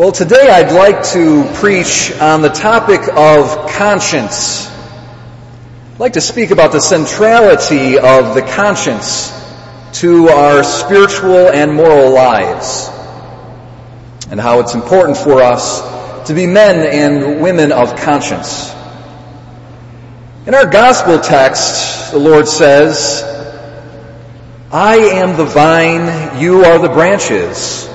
[0.00, 4.66] Well, today I'd like to preach on the topic of conscience.
[4.66, 9.30] I'd like to speak about the centrality of the conscience
[10.00, 12.88] to our spiritual and moral lives
[14.30, 15.82] and how it's important for us
[16.28, 18.70] to be men and women of conscience.
[20.46, 23.22] In our gospel text, the Lord says,
[24.72, 27.89] I am the vine, you are the branches.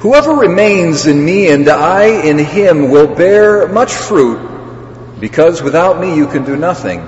[0.00, 4.40] Whoever remains in me and I in him will bear much fruit,
[5.20, 7.00] because without me you can do nothing.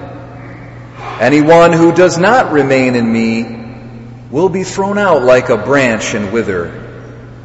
[1.19, 3.47] Anyone who does not remain in me
[4.31, 6.81] will be thrown out like a branch and wither.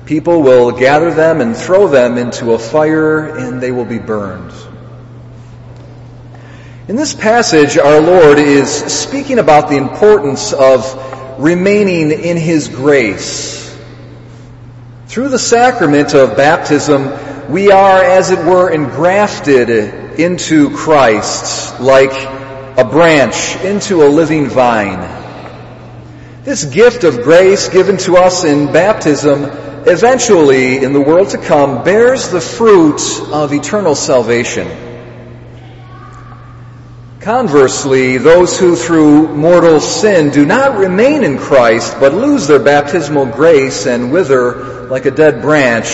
[0.05, 4.51] People will gather them and throw them into a fire and they will be burned.
[6.89, 13.56] In this passage, our Lord is speaking about the importance of remaining in His grace
[15.07, 17.11] through the sacrament of baptism,
[17.49, 19.69] we are, as it were, engrafted
[20.19, 22.11] into Christ like
[22.77, 24.99] a branch into a living vine.
[26.43, 29.45] This gift of grace given to us in baptism
[29.87, 34.86] eventually in the world to come bears the fruit of eternal salvation.
[37.27, 43.25] Conversely, those who through mortal sin do not remain in Christ but lose their baptismal
[43.25, 45.87] grace and wither like a dead branch,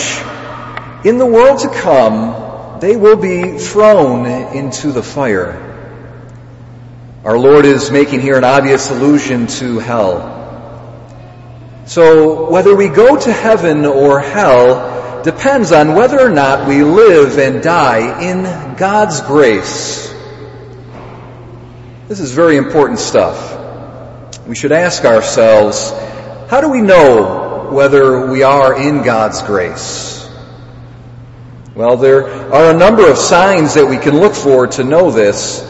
[1.04, 5.58] in the world to come, they will be thrown into the fire.
[7.24, 11.02] Our Lord is making here an obvious allusion to hell.
[11.86, 17.38] So whether we go to heaven or hell depends on whether or not we live
[17.38, 20.13] and die in God's grace.
[22.14, 23.58] This is very important stuff.
[24.46, 25.90] We should ask ourselves,
[26.48, 30.30] how do we know whether we are in God's grace?
[31.74, 35.60] Well, there are a number of signs that we can look for to know this,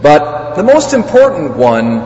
[0.00, 1.98] but the most important one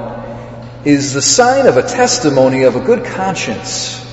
[0.85, 4.05] is the sign of a testimony of a good conscience.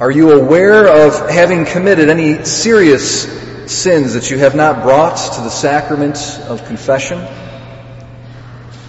[0.00, 3.24] Are you aware of having committed any serious
[3.70, 6.16] sins that you have not brought to the sacrament
[6.48, 7.22] of confession?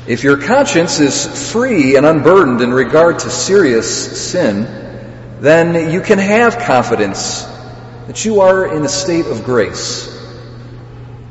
[0.07, 4.63] If your conscience is free and unburdened in regard to serious sin,
[5.41, 7.43] then you can have confidence
[8.07, 10.07] that you are in a state of grace.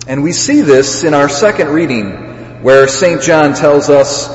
[0.06, 3.22] And we see this in our second reading where St.
[3.22, 4.28] John tells us,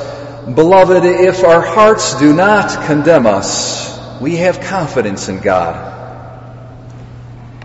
[0.43, 5.89] Beloved, if our hearts do not condemn us, we have confidence in God.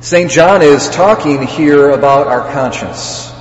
[0.03, 0.31] St.
[0.31, 3.33] John is talking here about our conscience.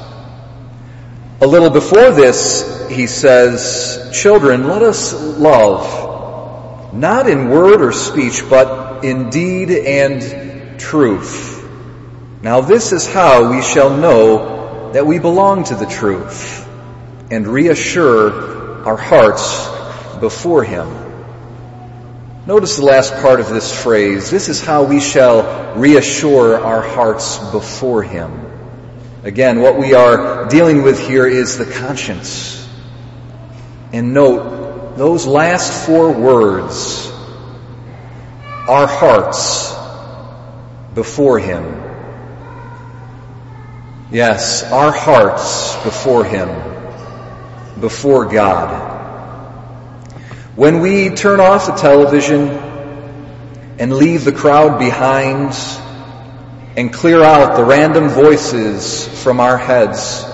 [1.41, 8.41] A little before this, he says, Children, let us love, not in word or speech,
[8.49, 11.67] but in deed and truth.
[12.41, 16.65] Now this is how we shall know that we belong to the truth
[17.29, 19.67] and reassure our hearts
[20.19, 20.87] before Him.
[22.45, 24.31] Notice the last part of this phrase.
[24.31, 28.44] This is how we shall reassure our hearts before Him.
[29.25, 32.63] Again, what we are dealing with here is the conscience.
[33.91, 37.11] And note those last four words,
[38.69, 39.73] our hearts
[40.93, 41.63] before Him.
[44.11, 48.93] Yes, our hearts before Him, before God.
[50.55, 52.49] When we turn off the television
[53.79, 55.55] and leave the crowd behind
[56.77, 60.25] and clear out the random voices from our heads,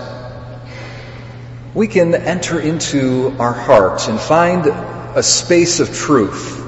[1.75, 6.66] we can enter into our hearts and find a space of truth,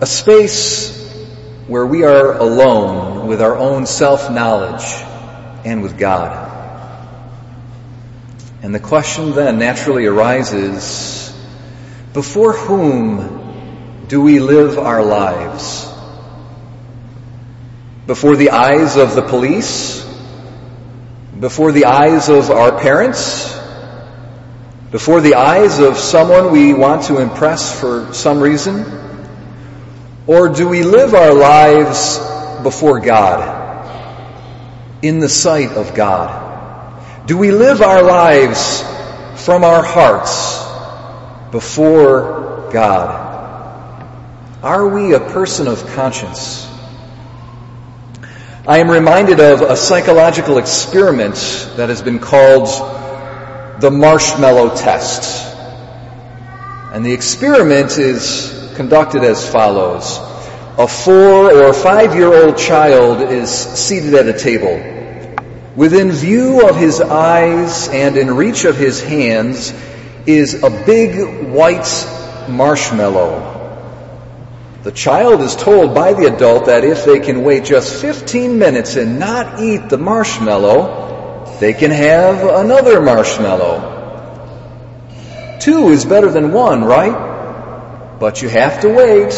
[0.00, 0.96] a space
[1.66, 4.84] where we are alone with our own self-knowledge
[5.64, 6.46] and with God.
[8.62, 11.34] And the question then naturally arises,
[12.12, 15.89] before whom do we live our lives?
[18.10, 20.04] Before the eyes of the police?
[21.38, 23.60] Before the eyes of our parents?
[24.90, 28.84] before the eyes of someone we want to impress for some reason?
[30.26, 32.18] Or do we live our lives
[32.62, 33.86] before God,
[35.02, 37.26] in the sight of God?
[37.26, 38.82] Do we live our lives
[39.44, 40.58] from our hearts
[41.52, 43.28] before God?
[44.62, 46.69] Are we a person of conscience?
[48.70, 51.34] I am reminded of a psychological experiment
[51.74, 52.68] that has been called
[53.80, 55.44] the marshmallow test.
[56.92, 60.20] And the experiment is conducted as follows.
[60.78, 64.76] a four or five year old child is seated at a table.
[65.74, 69.74] Within view of his eyes and in reach of his hands
[70.26, 71.90] is a big white
[72.48, 73.59] marshmallow.
[74.82, 78.96] The child is told by the adult that if they can wait just 15 minutes
[78.96, 83.98] and not eat the marshmallow, they can have another marshmallow.
[85.60, 88.18] Two is better than one, right?
[88.18, 89.34] But you have to wait.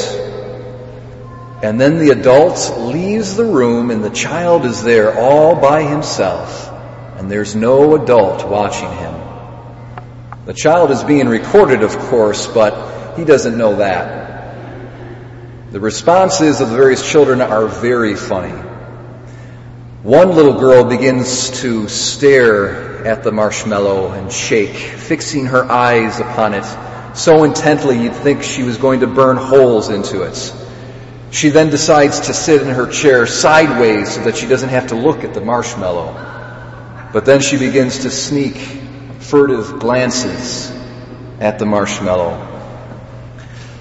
[1.65, 6.71] And then the adult leaves the room and the child is there all by himself.
[7.17, 9.15] And there's no adult watching him.
[10.45, 14.22] The child is being recorded, of course, but he doesn't know that.
[15.73, 18.53] The responses of the various children are very funny.
[20.03, 26.53] One little girl begins to stare at the marshmallow and shake, fixing her eyes upon
[26.53, 26.67] it
[27.15, 30.55] so intently you'd think she was going to burn holes into it.
[31.31, 34.95] She then decides to sit in her chair sideways so that she doesn't have to
[34.95, 36.13] look at the marshmallow.
[37.15, 38.57] But then she begins to sneak
[39.21, 40.71] furtive glances
[41.41, 42.52] at the marshmallow.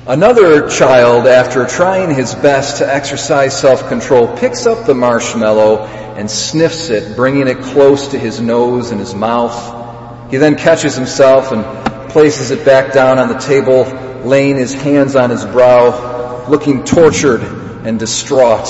[0.08, 6.90] Another child, after trying his best to exercise self-control, picks up the marshmallow and sniffs
[6.90, 10.32] it, bringing it close to his nose and his mouth.
[10.32, 13.84] He then catches himself and places it back down on the table,
[14.24, 17.44] laying his hands on his brow, looking tortured
[17.86, 18.68] and distraught.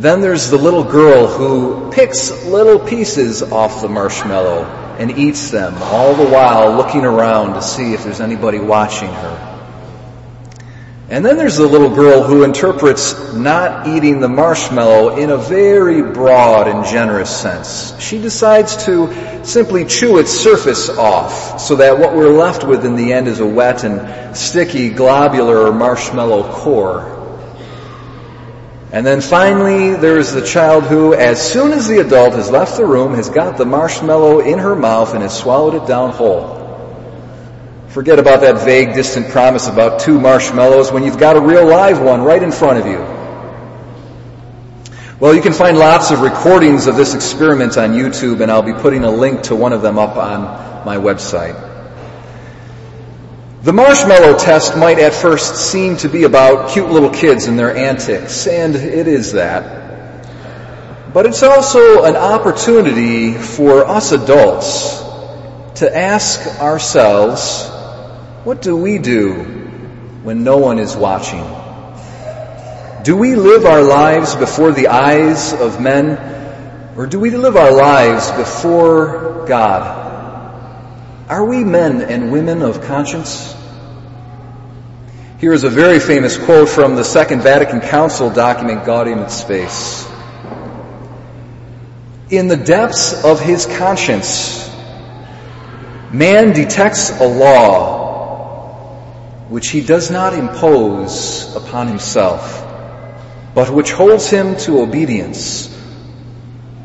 [0.00, 5.74] Then there's the little girl who picks little pieces off the marshmallow and eats them,
[5.80, 9.52] all the while looking around to see if there's anybody watching her.
[11.12, 16.00] And then there's the little girl who interprets not eating the marshmallow in a very
[16.00, 18.00] broad and generous sense.
[18.00, 22.96] She decides to simply chew its surface off so that what we're left with in
[22.96, 27.21] the end is a wet and sticky globular marshmallow core.
[28.92, 32.76] And then finally, there is the child who, as soon as the adult has left
[32.76, 36.60] the room, has got the marshmallow in her mouth and has swallowed it down whole.
[37.88, 42.00] Forget about that vague, distant promise about two marshmallows when you've got a real live
[42.02, 42.98] one right in front of you.
[45.18, 48.74] Well, you can find lots of recordings of this experiment on YouTube, and I'll be
[48.74, 51.71] putting a link to one of them up on my website.
[53.62, 57.76] The marshmallow test might at first seem to be about cute little kids and their
[57.76, 61.14] antics, and it is that.
[61.14, 64.98] But it's also an opportunity for us adults
[65.76, 67.68] to ask ourselves,
[68.42, 69.32] what do we do
[70.24, 71.44] when no one is watching?
[73.04, 76.18] Do we live our lives before the eyes of men,
[76.96, 80.01] or do we live our lives before God?
[81.32, 83.56] Are we men and women of conscience?
[85.40, 90.06] Here is a very famous quote from the Second Vatican Council document Gaudium et Spes.
[92.28, 94.70] In the depths of his conscience,
[96.12, 98.98] man detects a law
[99.48, 102.62] which he does not impose upon himself,
[103.54, 105.74] but which holds him to obedience,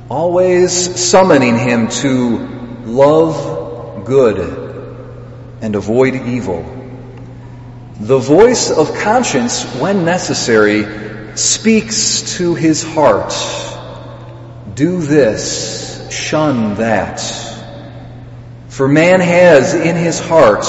[0.07, 2.37] always summoning him to
[2.85, 3.56] love
[4.07, 4.39] good
[5.61, 6.63] and avoid evil.
[7.99, 13.33] The voice of conscience, when necessary, speaks to his heart.
[14.73, 17.19] Do this, shun that.
[18.69, 20.65] For man has in his heart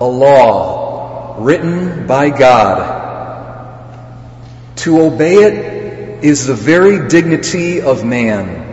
[0.00, 2.94] a law written by God.
[4.76, 8.65] To obey it is the very dignity of man.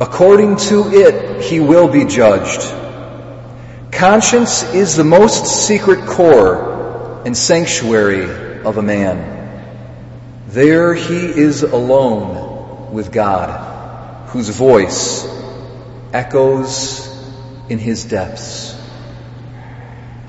[0.00, 2.72] According to it, he will be judged.
[3.92, 9.36] Conscience is the most secret core and sanctuary of a man.
[10.48, 15.28] There he is alone with God, whose voice
[16.14, 17.06] echoes
[17.68, 18.74] in his depths.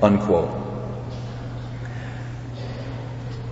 [0.01, 0.51] Unquote.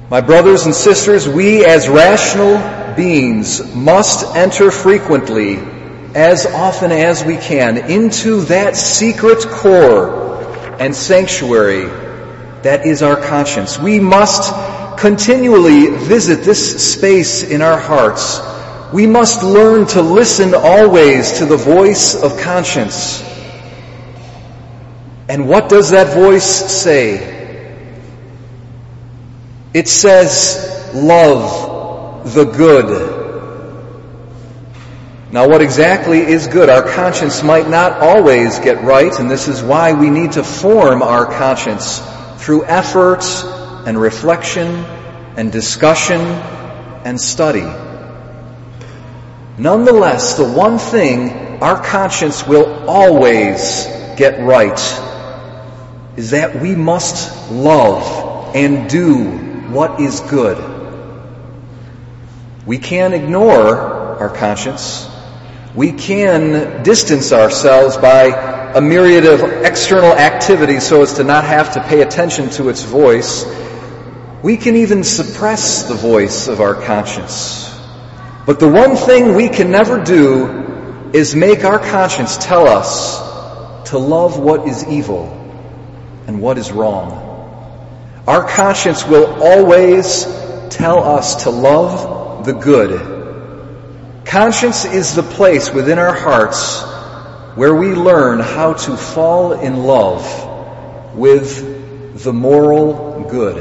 [0.09, 5.78] My brothers and sisters, we as rational beings must enter frequently
[6.15, 10.41] as often as we can into that secret core
[10.79, 11.87] and sanctuary
[12.63, 13.79] that is our conscience.
[13.79, 18.41] We must continually visit this space in our hearts.
[18.93, 23.23] We must learn to listen always to the voice of conscience.
[25.29, 27.37] And what does that voice say?
[29.73, 33.18] It says, love the good
[35.31, 36.69] now what exactly is good?
[36.69, 41.03] Our conscience might not always get right, and this is why we need to form
[41.03, 42.01] our conscience
[42.37, 44.67] through efforts and reflection
[45.37, 47.67] and discussion and study.
[49.59, 54.79] Nonetheless, the one thing our conscience will always get right
[56.17, 59.25] is that we must love and do
[59.69, 60.57] what is good.
[62.65, 63.77] We can't ignore
[64.19, 65.08] our conscience.
[65.75, 71.73] We can distance ourselves by a myriad of external activities so as to not have
[71.73, 73.45] to pay attention to its voice.
[74.41, 77.69] We can even suppress the voice of our conscience.
[78.47, 83.99] But the one thing we can never do is make our conscience tell us to
[83.99, 85.27] love what is evil
[86.25, 87.27] and what is wrong.
[88.27, 90.25] Our conscience will always
[90.71, 93.18] tell us to love the good.
[94.29, 96.83] Conscience is the place within our hearts
[97.57, 103.57] where we learn how to fall in love with the moral good.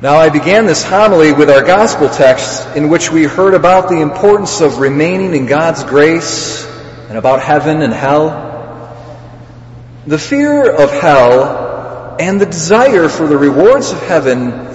[0.00, 4.00] Now, I began this homily with our gospel text in which we heard about the
[4.00, 6.64] importance of remaining in God's grace
[7.10, 8.30] and about heaven and hell.
[10.06, 14.68] The fear of hell and the desire for the rewards of heaven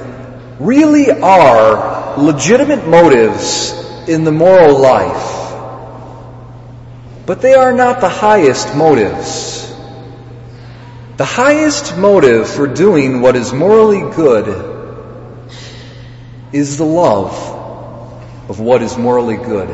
[0.59, 3.71] really are legitimate motives
[4.07, 5.41] in the moral life.
[7.25, 9.61] But they are not the highest motives.
[11.17, 14.47] The highest motive for doing what is morally good
[16.51, 17.31] is the love
[18.49, 19.69] of what is morally good.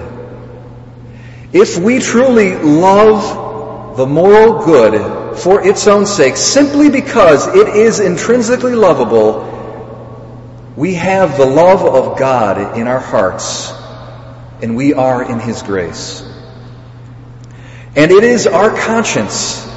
[1.51, 7.99] If we truly love the moral good for its own sake, simply because it is
[7.99, 9.58] intrinsically lovable,
[10.79, 13.69] we have the love of God in our hearts,
[14.61, 16.21] and we are in His grace.
[17.97, 19.69] And it is our conscience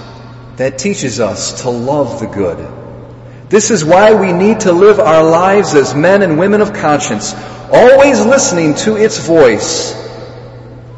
[0.59, 3.49] that teaches us to love the good.
[3.49, 7.35] This is why we need to live our lives as men and women of conscience,
[7.73, 9.94] always listening to its voice,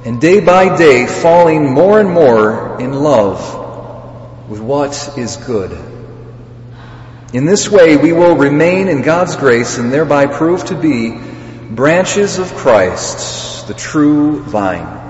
[0.05, 5.94] and day by day falling more and more in love with what is good.
[7.35, 11.19] In this way, we will remain in God's grace and thereby prove to be
[11.69, 15.04] branches of Christ, the true vine.